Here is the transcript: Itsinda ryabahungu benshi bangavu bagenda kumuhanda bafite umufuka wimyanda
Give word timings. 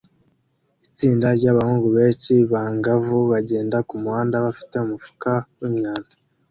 Itsinda 0.87 1.27
ryabahungu 1.37 1.87
benshi 1.97 2.33
bangavu 2.51 3.17
bagenda 3.31 3.77
kumuhanda 3.89 4.35
bafite 4.45 4.73
umufuka 4.79 5.31
wimyanda 5.59 6.13